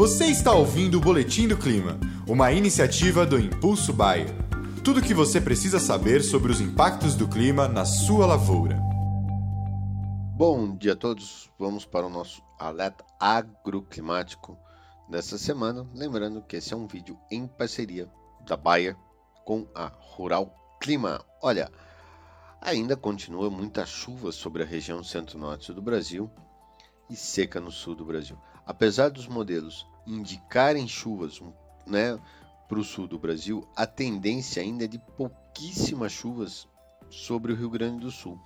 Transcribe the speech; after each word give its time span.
Você 0.00 0.24
está 0.28 0.54
ouvindo 0.54 0.96
o 0.96 1.00
Boletim 1.00 1.46
do 1.46 1.58
Clima, 1.58 2.00
uma 2.26 2.50
iniciativa 2.50 3.26
do 3.26 3.38
Impulso 3.38 3.92
Bayer. 3.92 4.28
Tudo 4.82 4.98
o 4.98 5.02
que 5.02 5.12
você 5.12 5.38
precisa 5.38 5.78
saber 5.78 6.22
sobre 6.22 6.50
os 6.50 6.58
impactos 6.58 7.14
do 7.14 7.28
clima 7.28 7.68
na 7.68 7.84
sua 7.84 8.24
lavoura. 8.24 8.80
Bom 10.34 10.74
dia 10.74 10.94
a 10.94 10.96
todos. 10.96 11.50
Vamos 11.58 11.84
para 11.84 12.06
o 12.06 12.08
nosso 12.08 12.42
alerta 12.58 13.04
agroclimático 13.20 14.56
dessa 15.06 15.36
semana. 15.36 15.86
Lembrando 15.94 16.40
que 16.40 16.56
esse 16.56 16.72
é 16.72 16.76
um 16.78 16.86
vídeo 16.86 17.18
em 17.30 17.46
parceria 17.46 18.10
da 18.46 18.56
Bayer 18.56 18.96
com 19.44 19.66
a 19.74 19.92
Rural 19.98 20.50
Clima. 20.80 21.22
Olha, 21.42 21.70
ainda 22.58 22.96
continua 22.96 23.50
muita 23.50 23.84
chuva 23.84 24.32
sobre 24.32 24.62
a 24.62 24.66
região 24.66 25.04
centro-norte 25.04 25.74
do 25.74 25.82
Brasil 25.82 26.30
e 27.10 27.16
seca 27.16 27.60
no 27.60 27.70
sul 27.70 27.94
do 27.94 28.04
Brasil. 28.04 28.38
Apesar 28.64 29.10
dos 29.10 29.26
modelos 29.26 29.86
indicarem 30.06 30.86
chuvas 30.86 31.42
né, 31.86 32.18
para 32.68 32.78
o 32.78 32.84
sul 32.84 33.06
do 33.08 33.18
Brasil, 33.18 33.66
a 33.76 33.86
tendência 33.86 34.62
ainda 34.62 34.84
é 34.84 34.88
de 34.88 34.98
pouquíssimas 34.98 36.12
chuvas 36.12 36.68
sobre 37.10 37.52
o 37.52 37.56
Rio 37.56 37.68
Grande 37.68 38.00
do 38.00 38.10
Sul. 38.10 38.40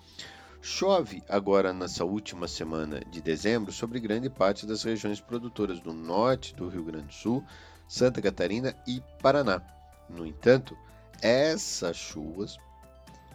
Chove 0.62 1.22
agora 1.28 1.74
nessa 1.74 2.06
última 2.06 2.48
semana 2.48 3.00
de 3.10 3.20
dezembro 3.20 3.70
sobre 3.70 4.00
grande 4.00 4.30
parte 4.30 4.64
das 4.64 4.82
regiões 4.82 5.20
produtoras 5.20 5.78
do 5.78 5.92
norte 5.92 6.54
do 6.54 6.68
Rio 6.68 6.84
Grande 6.84 7.08
do 7.08 7.12
Sul, 7.12 7.44
Santa 7.86 8.22
Catarina 8.22 8.74
e 8.86 9.02
Paraná. 9.20 9.60
No 10.08 10.26
entanto, 10.26 10.74
essas 11.20 11.98
chuvas 11.98 12.56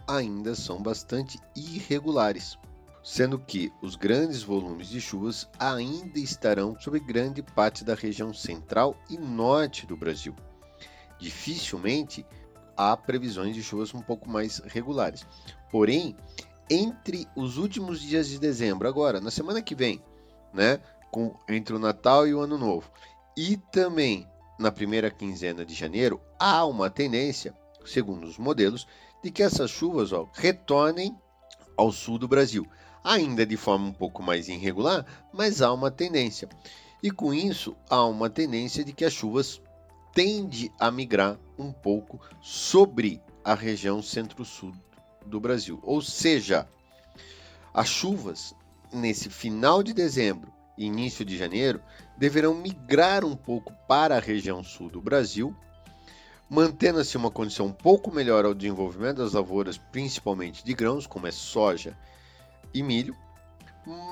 ainda 0.08 0.56
são 0.56 0.82
bastante 0.82 1.38
irregulares, 1.54 2.58
sendo 3.02 3.38
que 3.38 3.72
os 3.80 3.96
grandes 3.96 4.42
volumes 4.42 4.88
de 4.88 5.00
chuvas 5.00 5.48
ainda 5.58 6.18
estarão 6.18 6.78
sobre 6.78 7.00
grande 7.00 7.42
parte 7.42 7.84
da 7.84 7.94
região 7.94 8.32
central 8.34 8.96
e 9.08 9.16
norte 9.16 9.86
do 9.86 9.96
Brasil. 9.96 10.34
Dificilmente 11.18 12.26
há 12.76 12.96
previsões 12.96 13.54
de 13.54 13.62
chuvas 13.62 13.94
um 13.94 14.02
pouco 14.02 14.28
mais 14.28 14.58
regulares. 14.66 15.26
Porém, 15.70 16.16
entre 16.68 17.26
os 17.34 17.56
últimos 17.56 18.00
dias 18.00 18.28
de 18.28 18.38
dezembro, 18.38 18.88
agora, 18.88 19.20
na 19.20 19.30
semana 19.30 19.62
que 19.62 19.74
vem, 19.74 20.02
né, 20.52 20.80
com, 21.10 21.34
entre 21.48 21.74
o 21.74 21.78
Natal 21.78 22.26
e 22.26 22.34
o 22.34 22.40
Ano 22.40 22.58
Novo, 22.58 22.90
e 23.36 23.56
também 23.56 24.28
na 24.58 24.70
primeira 24.70 25.10
quinzena 25.10 25.64
de 25.64 25.74
janeiro, 25.74 26.20
há 26.38 26.66
uma 26.66 26.90
tendência, 26.90 27.54
segundo 27.84 28.24
os 28.24 28.36
modelos, 28.36 28.86
de 29.22 29.30
que 29.30 29.42
essas 29.42 29.70
chuvas 29.70 30.12
ó, 30.12 30.28
retornem 30.34 31.16
ao 31.76 31.90
sul 31.90 32.18
do 32.18 32.28
Brasil 32.28 32.66
ainda 33.02 33.46
de 33.46 33.56
forma 33.56 33.88
um 33.88 33.92
pouco 33.92 34.22
mais 34.22 34.48
irregular, 34.48 35.04
mas 35.32 35.62
há 35.62 35.72
uma 35.72 35.90
tendência. 35.90 36.48
E 37.02 37.10
com 37.10 37.32
isso, 37.32 37.76
há 37.88 38.04
uma 38.04 38.28
tendência 38.28 38.84
de 38.84 38.92
que 38.92 39.04
as 39.04 39.12
chuvas 39.12 39.60
tende 40.12 40.70
a 40.78 40.90
migrar 40.90 41.38
um 41.58 41.72
pouco 41.72 42.20
sobre 42.42 43.20
a 43.44 43.54
região 43.54 44.02
centro-sul 44.02 44.72
do 45.24 45.40
Brasil. 45.40 45.78
Ou 45.82 46.02
seja, 46.02 46.68
as 47.72 47.88
chuvas 47.88 48.54
nesse 48.92 49.30
final 49.30 49.82
de 49.82 49.92
dezembro 49.94 50.52
e 50.76 50.84
início 50.86 51.24
de 51.24 51.38
janeiro 51.38 51.80
deverão 52.18 52.54
migrar 52.54 53.24
um 53.24 53.36
pouco 53.36 53.72
para 53.88 54.16
a 54.16 54.20
região 54.20 54.62
sul 54.62 54.90
do 54.90 55.00
Brasil, 55.00 55.54
mantendo-se 56.50 57.16
uma 57.16 57.30
condição 57.30 57.66
um 57.66 57.72
pouco 57.72 58.12
melhor 58.12 58.44
ao 58.44 58.52
desenvolvimento 58.52 59.18
das 59.18 59.32
lavouras, 59.32 59.78
principalmente 59.78 60.64
de 60.64 60.74
grãos, 60.74 61.06
como 61.06 61.26
é 61.26 61.30
soja 61.30 61.96
e 62.72 62.82
milho, 62.82 63.16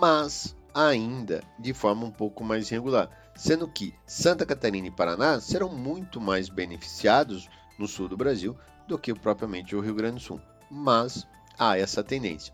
mas 0.00 0.54
ainda 0.74 1.42
de 1.58 1.72
forma 1.72 2.06
um 2.06 2.10
pouco 2.10 2.44
mais 2.44 2.68
regular, 2.68 3.08
sendo 3.34 3.68
que 3.68 3.94
Santa 4.06 4.46
Catarina 4.46 4.88
e 4.88 4.90
Paraná 4.90 5.40
serão 5.40 5.68
muito 5.68 6.20
mais 6.20 6.48
beneficiados 6.48 7.48
no 7.78 7.86
sul 7.86 8.08
do 8.08 8.16
Brasil 8.16 8.56
do 8.86 8.98
que 8.98 9.14
propriamente 9.14 9.76
o 9.76 9.80
Rio 9.80 9.94
Grande 9.94 10.16
do 10.16 10.20
Sul. 10.20 10.40
Mas 10.70 11.26
há 11.58 11.78
essa 11.78 12.02
tendência. 12.02 12.52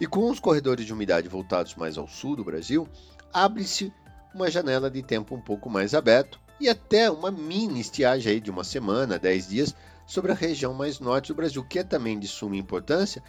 E 0.00 0.06
com 0.06 0.30
os 0.30 0.40
corredores 0.40 0.84
de 0.84 0.92
umidade 0.92 1.28
voltados 1.28 1.74
mais 1.74 1.96
ao 1.96 2.08
sul 2.08 2.36
do 2.36 2.44
Brasil, 2.44 2.88
abre-se 3.32 3.92
uma 4.34 4.50
janela 4.50 4.90
de 4.90 5.02
tempo 5.02 5.34
um 5.34 5.40
pouco 5.40 5.70
mais 5.70 5.94
aberto 5.94 6.40
e 6.60 6.68
até 6.68 7.10
uma 7.10 7.30
mini 7.30 7.80
estiagem 7.80 8.32
aí 8.32 8.40
de 8.40 8.50
uma 8.50 8.64
semana, 8.64 9.18
10 9.18 9.48
dias, 9.48 9.74
sobre 10.06 10.32
a 10.32 10.34
região 10.34 10.74
mais 10.74 11.00
norte 11.00 11.28
do 11.28 11.36
Brasil, 11.36 11.64
que 11.64 11.78
é 11.78 11.84
também 11.84 12.18
de 12.18 12.28
suma 12.28 12.56
importância 12.56 13.22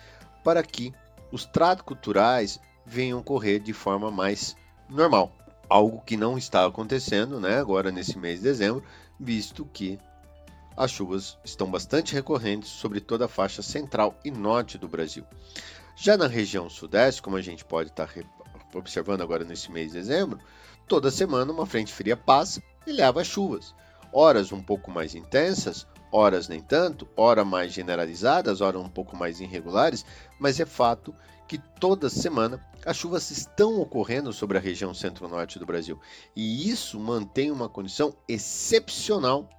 para 0.44 0.62
que 0.64 0.94
os 1.32 1.46
tratos 1.46 1.86
culturais 1.86 2.60
venham 2.86 3.20
ocorrer 3.20 3.60
de 3.60 3.74
forma 3.74 4.12
mais 4.12 4.56
normal. 4.90 5.32
Algo 5.70 6.02
que 6.02 6.18
não 6.18 6.38
está 6.38 6.66
acontecendo 6.66 7.40
né, 7.40 7.58
agora 7.58 7.92
nesse 7.92 8.18
mês 8.18 8.40
de 8.40 8.44
dezembro, 8.44 8.84
visto 9.20 9.66
que 9.66 9.98
as 10.76 10.92
chuvas 10.92 11.38
estão 11.44 11.70
bastante 11.70 12.14
recorrentes 12.14 12.70
sobre 12.70 13.00
toda 13.00 13.26
a 13.26 13.30
faixa 13.30 13.62
central 13.62 14.18
e 14.24 14.32
norte 14.32 14.78
do 14.78 14.88
Brasil. 14.88 15.26
Já 15.96 16.18
na 16.18 16.28
região 16.28 16.70
sudeste, 16.70 17.22
como 17.22 17.36
a 17.36 17.42
gente 17.42 17.64
pode 17.64 17.90
estar 17.90 18.10
observando 18.74 19.22
agora 19.22 19.44
nesse 19.44 19.72
mês 19.72 19.92
de 19.92 20.00
dezembro, 20.00 20.40
toda 20.88 21.12
semana 21.12 21.52
uma 21.52 21.66
frente 21.66 21.94
fria 21.94 22.18
passa 22.18 22.62
e 22.88 22.92
leva 22.92 23.24
chuvas. 23.24 23.76
Horas 24.12 24.52
um 24.52 24.62
pouco 24.62 24.92
mais 24.92 25.16
intensas, 25.16 25.86
horas 26.12 26.48
nem 26.48 26.60
tanto, 26.60 27.08
hora 27.16 27.46
mais 27.46 27.72
generalizadas, 27.72 28.62
horas 28.62 28.82
um 28.82 28.90
pouco 28.90 29.16
mais 29.16 29.40
irregulares, 29.40 30.06
mas 30.40 30.60
é 30.60 30.66
fato 30.66 31.16
que 31.48 31.58
toda 31.58 32.10
semana 32.10 32.66
as 32.86 32.98
chuvas 32.98 33.30
estão 33.30 33.80
ocorrendo 33.80 34.34
sobre 34.34 34.58
a 34.58 34.62
região 34.62 34.94
centro-norte 34.94 35.60
do 35.60 35.66
Brasil. 35.66 36.00
E 36.36 36.70
isso 36.70 37.00
mantém 37.00 37.52
uma 37.52 37.70
condição 37.70 38.16
excepcional 38.28 39.50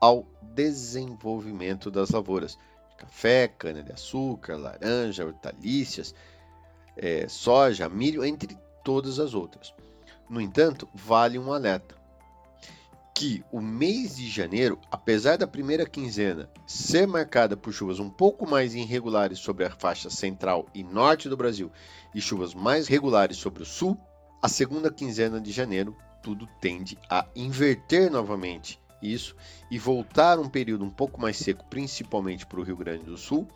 ao 0.00 0.26
desenvolvimento 0.42 1.90
das 1.90 2.10
lavouras. 2.10 2.58
Café, 2.98 3.48
cana-de-açúcar, 3.48 4.56
laranja, 4.56 5.24
hortaliças, 5.24 6.14
é, 6.96 7.26
soja, 7.28 7.88
milho, 7.88 8.24
entre 8.24 8.56
todas 8.84 9.18
as 9.18 9.34
outras. 9.34 9.74
No 10.28 10.40
entanto, 10.40 10.88
vale 10.94 11.38
um 11.38 11.52
alerta 11.52 11.96
que 13.14 13.44
o 13.52 13.60
mês 13.60 14.16
de 14.16 14.28
janeiro, 14.28 14.80
apesar 14.90 15.38
da 15.38 15.46
primeira 15.46 15.86
quinzena 15.86 16.50
ser 16.66 17.06
marcada 17.06 17.56
por 17.56 17.72
chuvas 17.72 18.00
um 18.00 18.10
pouco 18.10 18.48
mais 18.48 18.74
irregulares 18.74 19.38
sobre 19.38 19.64
a 19.64 19.70
faixa 19.70 20.10
central 20.10 20.66
e 20.74 20.82
norte 20.82 21.28
do 21.28 21.36
Brasil 21.36 21.70
e 22.12 22.20
chuvas 22.20 22.54
mais 22.54 22.88
regulares 22.88 23.36
sobre 23.36 23.62
o 23.62 23.66
sul, 23.66 23.96
a 24.42 24.48
segunda 24.48 24.92
quinzena 24.92 25.40
de 25.40 25.52
janeiro 25.52 25.96
tudo 26.20 26.48
tende 26.60 26.98
a 27.08 27.24
inverter 27.36 28.10
novamente 28.10 28.80
isso 29.00 29.36
e 29.70 29.78
voltar 29.78 30.40
um 30.40 30.48
período 30.48 30.84
um 30.84 30.90
pouco 30.90 31.20
mais 31.20 31.36
seco, 31.36 31.64
principalmente 31.66 32.44
para 32.44 32.58
o 32.58 32.64
Rio 32.64 32.76
Grande 32.76 33.04
do 33.04 33.16
Sul, 33.16 33.46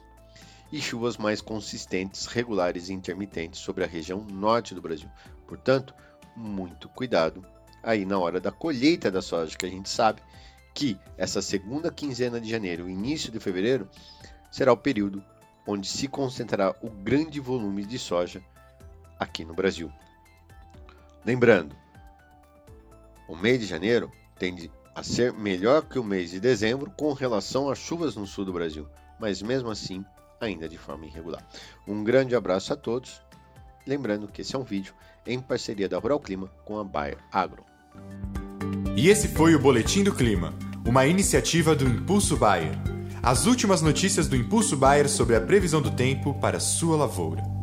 e 0.71 0.81
chuvas 0.81 1.17
mais 1.17 1.41
consistentes, 1.41 2.27
regulares 2.27 2.91
e 2.91 2.93
intermitentes 2.93 3.61
sobre 3.61 3.83
a 3.83 3.87
região 3.87 4.21
norte 4.31 4.75
do 4.75 4.83
Brasil. 4.83 5.09
Portanto, 5.47 5.95
muito 6.37 6.89
cuidado 6.91 7.45
aí 7.89 8.05
na 8.05 8.19
hora 8.19 8.39
da 8.39 8.53
colheita 8.53 9.11
da 9.11 9.23
soja, 9.23 9.57
que 9.57 9.65
a 9.65 9.71
gente 9.71 9.89
sabe 9.89 10.21
que 10.75 10.99
essa 11.17 11.41
segunda 11.41 11.91
quinzena 11.91 12.39
de 12.39 12.49
janeiro, 12.49 12.87
início 12.87 13.33
de 13.33 13.41
fevereiro, 13.41 13.89
será 14.51 14.71
o 14.75 14.77
período 14.77 15.25
onde 15.67 15.89
se 15.89 16.07
concentrará 16.07 16.75
o 16.83 16.91
grande 16.91 17.41
volume 17.41 17.87
de 17.87 17.99
soja 17.99 18.43
aqui 19.19 19.43
no 19.43 19.55
Brasil. 19.55 19.91
Lembrando, 21.25 21.75
o 23.27 23.35
mês 23.35 23.59
de 23.59 23.65
janeiro 23.65 24.13
tende 24.39 24.71
a 24.95 25.03
ser 25.03 25.33
melhor 25.33 25.81
que 25.89 25.99
o 25.99 26.05
mês 26.05 26.31
de 26.31 26.41
dezembro 26.41 26.91
com 26.91 27.15
relação 27.15 27.71
às 27.71 27.79
chuvas 27.79 28.17
no 28.17 28.27
sul 28.27 28.45
do 28.45 28.53
Brasil, 28.53 28.87
mas 29.19 29.41
mesmo 29.41 29.71
assim 29.71 30.05
ainda 30.39 30.69
de 30.69 30.77
forma 30.77 31.07
irregular. 31.07 31.43
Um 31.87 32.05
grande 32.05 32.37
abraço 32.37 32.71
a 32.71 32.77
todos. 32.77 33.23
Lembrando 33.87 34.29
que 34.29 34.43
esse 34.43 34.55
é 34.55 34.59
um 34.59 34.63
vídeo 34.63 34.95
em 35.27 35.41
parceria 35.41 35.89
da 35.89 35.99
Rural 35.99 36.21
Clima 36.21 36.49
com 36.67 36.79
a 36.79 36.85
Bayer 36.85 37.19
Agro. 37.33 37.68
E 38.97 39.09
esse 39.09 39.29
foi 39.29 39.55
o 39.55 39.59
Boletim 39.59 40.03
do 40.03 40.13
Clima, 40.13 40.55
uma 40.85 41.07
iniciativa 41.07 41.75
do 41.75 41.87
Impulso 41.87 42.37
Bayer. 42.37 42.77
As 43.23 43.47
últimas 43.47 43.83
notícias 43.83 44.27
do 44.27 44.37
Impulso 44.37 44.77
Bayer 44.77 45.09
sobre 45.09 45.37
a 45.37 45.41
previsão 45.41 45.83
do 45.83 45.91
tempo 45.91 46.35
para 46.35 46.61
sua 46.61 46.97
lavoura. 46.97 47.58